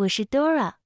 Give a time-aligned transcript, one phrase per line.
[0.00, 0.76] 我是 Dora，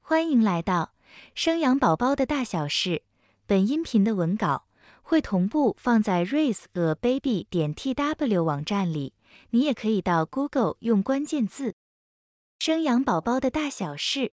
[0.00, 0.94] 欢迎来到
[1.34, 3.02] 生养宝宝的大小事。
[3.44, 4.66] 本音频的文稿
[5.02, 9.12] 会同步放在 raiseababy 点 tw 网站里，
[9.50, 11.74] 你也可以到 Google 用关键字
[12.58, 14.32] “生养宝宝的大小事”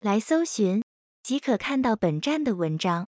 [0.00, 0.82] 来搜寻，
[1.22, 3.06] 即可看到本站的文章。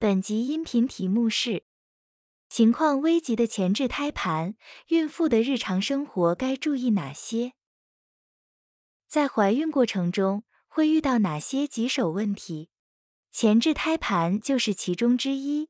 [0.00, 1.62] 本集音频题目是：
[2.48, 4.56] 情况危急的前置胎盘，
[4.88, 7.52] 孕妇的日常生活该注意哪些？
[9.08, 12.70] 在怀孕过程中会遇到哪些棘手问题？
[13.30, 15.68] 前置胎盘就是其中之一。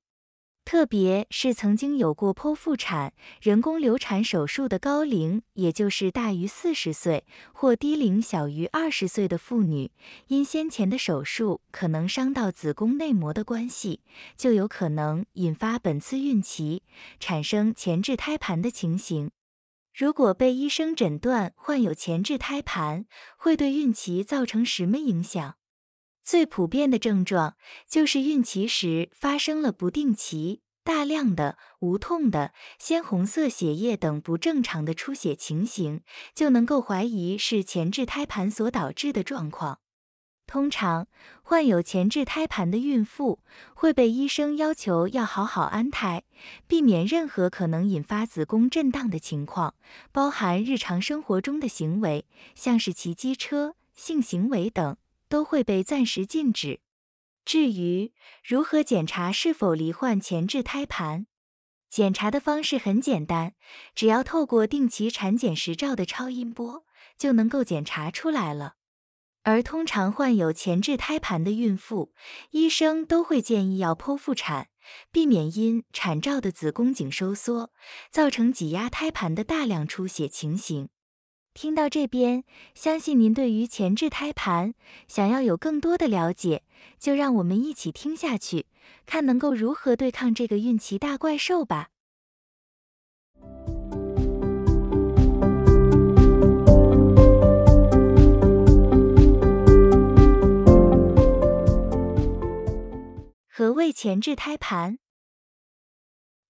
[0.65, 9.93] 特别是曾经有过剖腹产、人工流产手术的高龄，也就是大于四十岁或低龄小于二十岁的妇女，
[10.27, 14.01] 因先前的手术可能伤到子宫内膜的关系，
[14.37, 16.83] 就有可能引发本次孕期
[17.21, 19.31] 产生前置胎盘的情形。
[19.97, 23.07] 如果被医生诊断患有前置胎盘，
[23.39, 25.55] 会对孕期造成什么影响？
[26.23, 27.57] 最普遍的症状
[27.89, 36.03] 就是孕期时发生了不定期、大量的无痛的鲜红色血液等不正常的出血情形，
[36.35, 39.79] 就能够怀疑是前置胎盘所导致的状况。
[40.47, 41.09] 通常，
[41.43, 43.41] 患有前置胎盘的孕妇
[43.75, 46.23] 会被医生要求要好好安胎，
[46.69, 49.75] 避免任何可能引发子宫震荡的情况，
[50.13, 54.97] 包含日常生活中的行为，像是骑机车、性行为等，
[55.29, 56.81] 都会被暂时禁止。
[57.45, 58.13] 至于
[58.45, 61.27] 如何检查是否罹患前置胎盘，
[61.89, 63.55] 检查的方式很简单，
[63.95, 66.85] 只要透过定期产检时照的超音波，
[67.19, 68.75] 就能够检查出来了。
[69.47, 72.13] 而通常患有前置胎盘的孕妇，
[72.51, 74.67] 医生都会建议要剖腹产，
[75.13, 77.71] 避免因产兆的子宫颈收缩
[78.11, 80.89] 造成挤压胎盘的大量出血情形。
[81.55, 82.43] 听到这边，
[82.75, 84.75] 相信您对于前置胎盘
[85.07, 86.65] 想要有更多的了解，
[86.99, 88.67] 就让我们一起听下去，
[89.07, 91.91] 看能够如何对抗这个孕期大怪兽吧。
[103.59, 104.99] 何谓前置胎盘？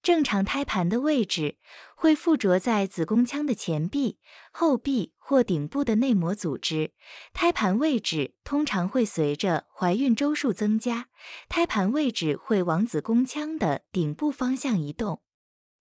[0.03, 1.56] 正常胎盘的位置
[1.94, 4.19] 会附着在子宫腔的前壁、
[4.50, 6.94] 后壁或顶部的内膜组织。
[7.33, 11.06] 胎盘位置通常会随着怀孕周数增加，
[11.49, 15.23] 胎盘位置会往子宫腔的顶部方向移动。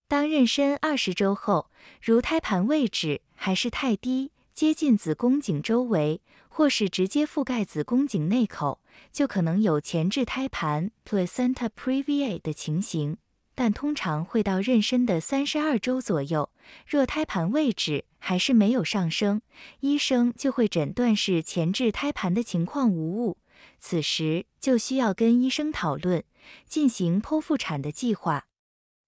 [0.08, 1.72] 当妊娠二十周后，
[2.04, 8.80] 如胎盘位置还是太低，接近子宫颈周围，或是直接覆盖子宫颈内口。
[9.12, 13.18] 就可能有前置胎盘 （placenta previa） 的情形，
[13.54, 16.50] 但通常会到妊娠的三十二周左右。
[16.88, 19.42] 若胎盘位置还是没有上升，
[19.82, 23.38] 医生就会诊断是前置胎盘的情况无误，
[23.78, 26.24] 此时就需要跟医生讨论
[26.66, 28.46] 进行剖腹产的计划。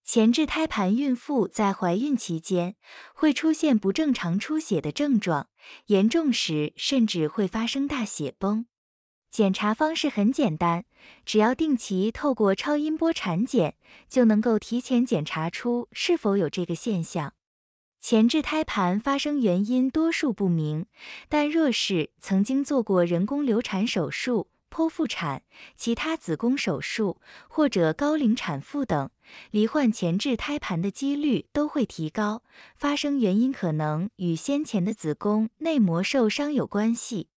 [0.08, 2.78] 前置胎盘孕妇在怀孕期间
[3.14, 5.50] 会出现不正常出血的症状，
[5.88, 8.68] 严重时甚至会发生大血崩。
[9.30, 10.86] 检查方式很简单，
[11.26, 13.76] 只要定期透过超音波产检，
[14.08, 17.34] 就能够提前检查出是否有这个现象。
[18.00, 20.86] 前置胎盘发生原因多数不明，
[21.28, 25.44] 但若是曾经做过人工流产手术、剖腹产、
[25.76, 29.10] 其他子宫手术或者高龄产妇等，
[29.52, 32.44] 罹患前置胎盘的几率都会提高。
[32.76, 37.30] 发生原因可能与先前的子宫内膜受伤有关系。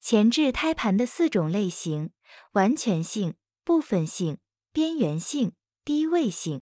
[0.00, 2.12] 前置胎盘的四种类型：
[2.52, 4.38] 完全性、部分性、
[4.72, 5.52] 边缘性、
[5.88, 6.60] 低位性。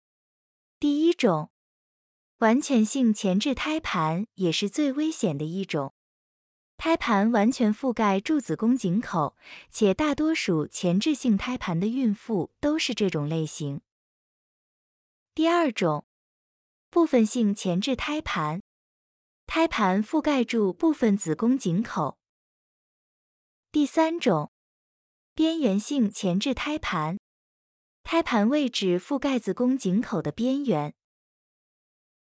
[0.79, 1.51] 第一种，
[2.39, 5.93] 完全性前置胎盘也是最危险的一种，
[6.75, 9.37] 胎盘完全覆盖住子宫颈口，
[9.69, 13.81] 且大多数前置性胎盘的孕妇都是这种类型。
[15.35, 16.03] 第二种，
[16.89, 18.63] 部分性前置胎盘，
[19.45, 22.17] 胎盘覆盖住部分子宫颈口。
[23.71, 24.51] 第三种，
[25.35, 27.19] 边缘性前置胎盘，
[28.11, 30.93] 胎盘位置覆盖子宫颈口的边缘。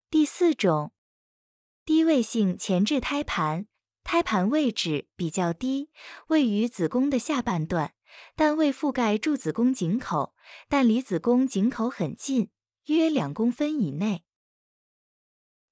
[0.08, 0.92] 第四种，
[1.84, 3.66] 低位性前置胎盘，
[4.04, 5.90] 胎盘位置比较低，
[6.28, 7.92] 位于子宫的下半段，
[8.36, 10.36] 但未覆盖住子宫颈口，
[10.68, 12.50] 但离子宫颈口很近，
[12.84, 14.22] 约两公分以内。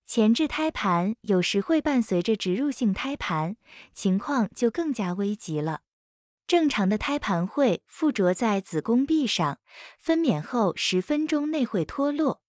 [0.04, 3.56] 前置胎盘有时会伴随着植入性胎盘，
[3.94, 5.82] 情况就更加危急了。
[6.46, 9.58] 正常的胎盘会附着在子宫壁上，
[9.98, 12.42] 分娩后十分钟内会脱落。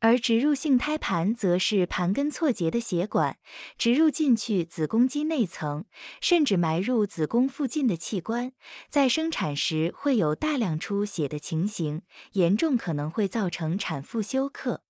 [0.00, 3.38] 而植入性胎盘则是盘根错节的血管，
[3.78, 5.86] 植入进去子宫肌内层，
[6.20, 8.52] 甚至埋入子宫附近的器官，
[8.90, 12.02] 在生产时会有大量出血的情形，
[12.32, 14.83] 严重可能会造成产妇休克。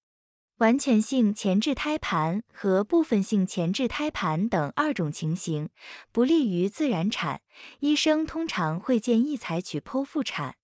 [0.64, 5.68] 完全性前置胎盘和部分性前置胎盘等二种情形
[6.10, 7.42] 不利于自然产，
[7.80, 10.56] 医生通常会建议采取剖腹产。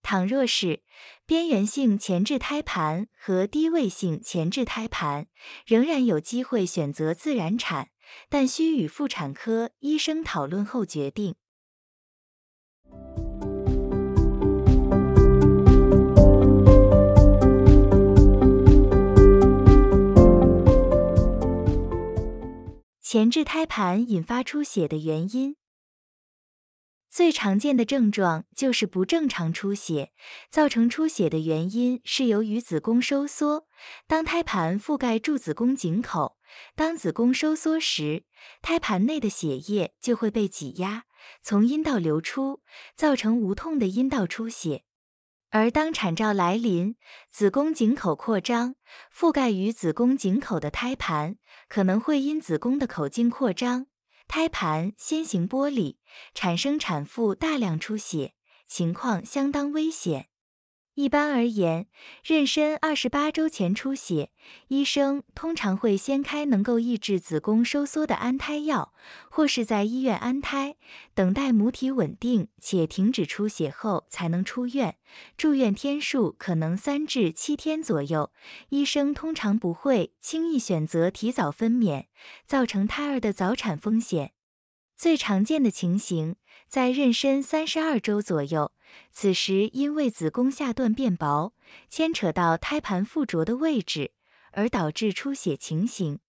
[0.00, 0.84] 倘若是
[1.26, 5.26] 边缘性前置胎盘和低位性前置胎盘，
[5.66, 7.88] 仍然有机会选择自然产，
[8.28, 11.34] 但需与妇产科医生讨论后决定。
[23.12, 25.56] 前置胎盘引发出血的原因，
[27.10, 30.12] 最常见的症状就是不正常出血。
[30.50, 33.66] 造成出血的原因是由于子宫收缩。
[34.06, 36.38] 当胎盘覆盖住子宫颈口，
[36.74, 38.24] 当子宫收缩时，
[38.62, 41.04] 胎盘内的血液就会被挤压，
[41.42, 42.62] 从阴道流出，
[42.96, 44.84] 造成无痛的阴道出血。
[45.50, 46.96] 而当产兆来临，
[47.30, 48.76] 子宫颈口扩张，
[49.14, 51.36] 覆盖于子宫颈口的胎盘
[51.72, 53.86] 可能会因子宫的口径扩张，
[54.28, 55.98] 胎盘先行剥离，
[56.34, 58.34] 产生产妇大量出血，
[58.66, 60.28] 情况相当危险。
[60.94, 61.86] 一般而言，
[62.22, 64.30] 妊娠二十八周前出血，
[64.68, 68.92] 医生通常会先开能够抑制子宫收缩的安胎药，
[69.30, 70.76] 或是在医院安胎，
[71.14, 74.96] 等待母体稳定且停止出血后才能出院。
[75.38, 78.30] 住院天数可能三至七天左右。
[78.68, 82.04] 医生通常不会轻易选择提早分娩，
[82.44, 84.32] 造成胎儿的早产风险。
[85.02, 86.36] 最常见的情形
[86.68, 88.70] 在妊娠三十二周左右，
[89.10, 91.54] 此时因为子宫下段变薄，
[91.88, 94.12] 牵扯到胎盘附着的位置，
[94.52, 96.20] 而导致出血情形。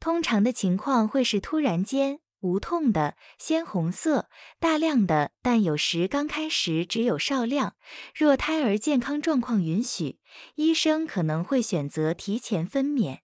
[0.00, 7.76] 通常的情况会是突然间无痛的鲜红色、大量的，但有时刚开始只有少量。
[8.14, 10.20] 若胎儿健康状况允许，
[10.54, 13.18] 医生可能会选择提前分娩。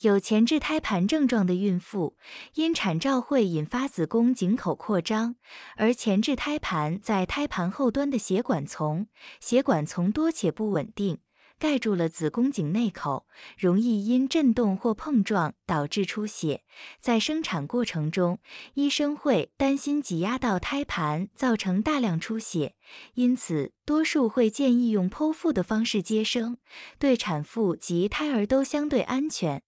[0.00, 2.16] 有前置胎盘症状的孕妇，
[2.54, 5.34] 因产兆会引发子宫颈口扩张，
[5.76, 9.08] 而前置胎盘在胎盘后端的血管丛，
[9.40, 11.18] 血管丛多且不稳定，
[11.58, 13.26] 盖住了子宫颈内口，
[13.58, 16.62] 容易因震动或碰撞导致出血。
[17.00, 18.38] 在生产过程中，
[18.74, 22.76] 医生会担心挤压到胎盘造成大量出血，
[23.14, 26.58] 因此多数会建议用剖腹的方式接生，
[27.00, 29.60] 对产妇及胎儿都相对安全。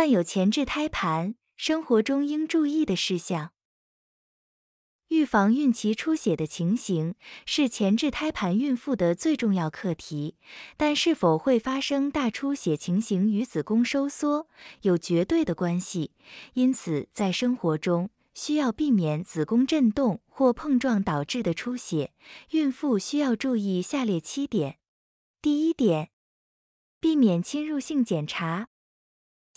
[0.00, 3.52] 患有前置胎盘，生活中应注意的事项。
[5.08, 7.14] 预防孕期出血的情形
[7.44, 10.36] 是前置胎盘孕妇的最重要课题，
[10.78, 14.48] 但是否会发生大出血情形与子宫收缩
[14.80, 16.12] 有绝对的关系，
[16.54, 22.14] 因此在生活中需要避免子宫震动或碰撞导致的出血。
[22.52, 24.78] 孕妇需要注意下列七点：
[25.42, 26.08] 第一点，
[26.98, 28.68] 避免侵入性检查。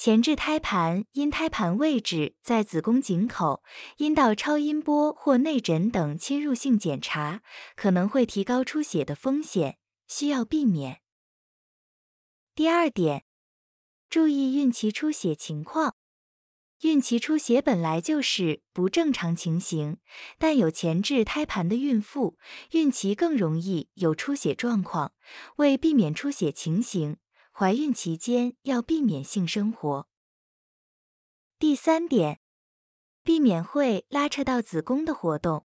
[0.03, 3.63] 前置胎盘因胎盘位置在子宫颈口，
[3.99, 7.41] 阴道超音波或内诊等侵入性检查
[7.77, 9.77] 可能会提高出血的风险，
[10.09, 10.99] 需要避免。
[12.53, 13.23] 第二点，
[14.09, 15.95] 注意孕期出血情况。
[16.81, 19.99] 孕期出血本来就是不正常情形，
[20.37, 22.37] 但有前置胎盘的孕妇，
[22.71, 25.13] 孕期更容易有出血状况。
[25.55, 27.15] 为避免出血情形，
[27.55, 30.07] 怀孕期间要避免性生活。
[31.59, 32.39] 第三点，
[33.23, 35.67] 避免会拉扯到子宫的活动。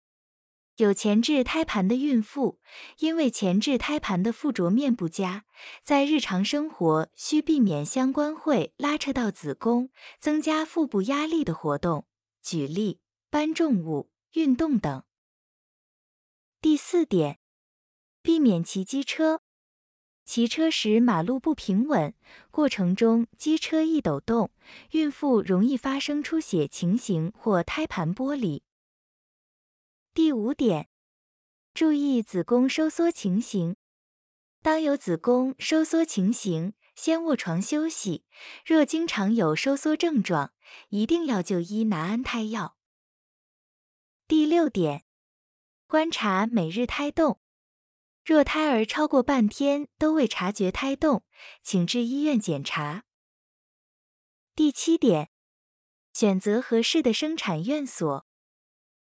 [0.75, 2.59] 有前置胎盘的孕妇，
[2.97, 5.45] 因为前置胎盘的附着面不佳，
[5.81, 12.05] 在日常生活需避免相关会拉扯到子宫、增加腹部压力的活动，
[12.41, 15.03] 举例搬重物、运动等。
[16.61, 17.39] 第四点，
[18.21, 19.41] 避免骑机车。
[20.29, 22.13] 骑车时马路不平稳，
[22.51, 24.51] 过程中机车易抖动，
[24.91, 28.61] 孕妇容易发生出血情形或胎盘剥离。
[30.13, 30.87] 第五点，
[31.73, 33.75] 注意子宫收缩情形。
[34.61, 38.23] 当有子宫收缩情形，先卧床休息。
[38.63, 40.53] 若经常有收缩症状，
[40.89, 42.77] 一定要就医拿安胎药。
[44.27, 45.05] 第六点，
[45.87, 47.39] 观察每日胎动。
[48.29, 51.23] 若胎儿超过半天都未察觉胎动，
[51.63, 53.03] 请至医院检查。
[54.55, 55.31] 第七点，
[56.13, 58.27] 选择合适的生产院所。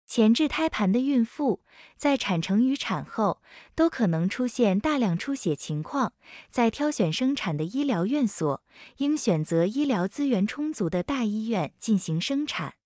[0.06, 1.62] 前置胎盘的孕妇
[1.94, 3.42] 在产程与产后
[3.74, 6.14] 都可能出现大量出血情况，
[6.48, 8.64] 在挑选生产的医疗院所，
[8.96, 12.76] 应选择医疗资源充足的大医院进行生产。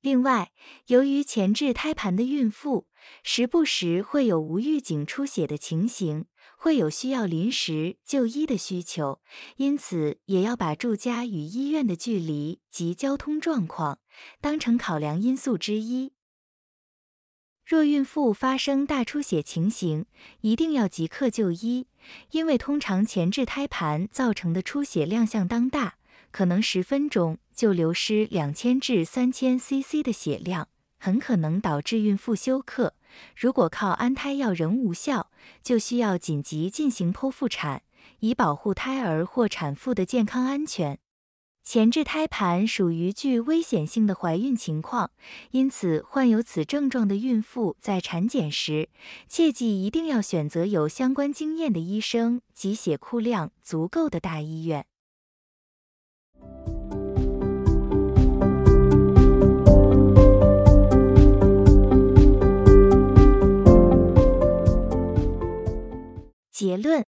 [0.00, 0.52] 另外，
[0.86, 2.86] 由于前置胎盘的孕妇
[3.24, 6.26] 时不时会有无预警出血的情形，
[6.56, 9.20] 会有需要临时就医的需求，
[9.56, 13.98] 因此也要把住家与医院的距离及交通状况
[14.40, 16.12] 当成考量因素之一。
[17.66, 20.06] 若孕妇发生大出血情形，
[20.40, 21.88] 一定要即刻就医，
[22.30, 25.98] 因为通常前置胎盘造成的出血量相当大，
[26.30, 32.94] 可能十分钟就流失两千至三千 CC 的血量，很可能导致孕妇休克。
[33.36, 37.82] 如果靠安胎药仍无效，就需要紧急进行剖腹产，
[38.20, 41.00] 以保护胎儿或产妇的健康安全。
[41.64, 45.10] 前置胎盘属于具危险性的怀孕情况，
[45.50, 48.88] 因此患有此症状的孕妇在产检时，
[49.26, 54.86] 切记一定要选择有相关经验的医生及血库量足够的大医院。
[66.58, 67.06] 结论。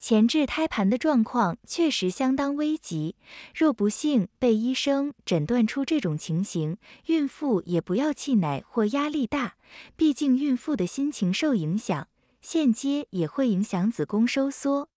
[0.00, 3.14] 前置胎盘的状况确实相当危急，
[3.54, 9.54] 若不幸被医生诊断出这种情形，孕妇也不要气馁或压力大，
[9.94, 12.08] 毕竟孕妇的心情受影响，
[12.40, 14.88] 间接也会影响子宫收缩。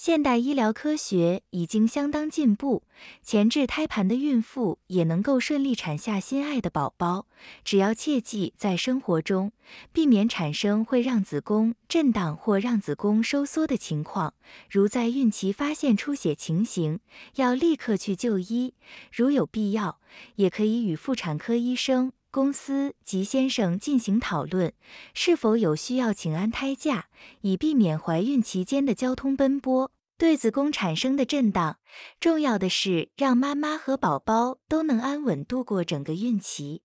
[0.00, 2.84] 现代医疗科学已经相当进步，
[3.20, 7.26] 前置胎盘的孕妇也能够顺利产下心爱的宝宝。
[7.64, 9.50] 只要切记在生活中
[9.92, 14.34] 避免产生会让子宫震荡或让子宫收缩的情况，
[14.70, 17.00] 如在孕期发现出血情形，
[17.34, 18.74] 要立刻去就医。
[19.10, 19.98] 如有必要，
[20.36, 24.72] 也可以与妇产科医生、公司及先生进行讨论，
[25.12, 27.08] 是否有需要请安胎假，
[27.40, 29.90] 以避免怀孕期间的交通奔波。
[30.16, 31.80] 对子宫产生的震荡，
[32.20, 36.82] 重要的是让妈妈和宝宝都能安稳度过整个孕期。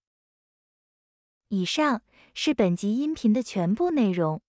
[1.49, 2.01] 以上
[2.33, 4.41] 是本集音频的全部内容。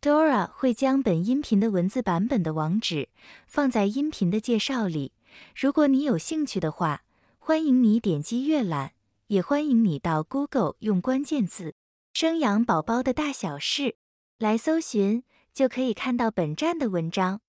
[0.00, 3.10] Dora 会将本音频的文字版本的网址
[3.46, 5.12] 放在音频的介绍里，
[5.54, 7.02] 如果你有兴趣的话，
[7.38, 8.94] 欢迎你点击阅览，
[9.30, 11.74] 也欢迎你到 Google 用关键字
[12.14, 13.96] “生养宝宝的大小事”
[14.38, 15.24] 来搜寻。
[15.52, 17.40] 就可以看到本站的文章。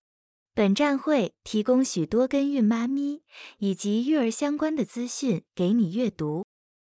[0.53, 3.23] 本站会提供许多跟孕妈咪
[3.59, 6.45] 以及育儿相关的资讯给你阅读。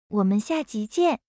[0.07, 1.19] 我们下集见。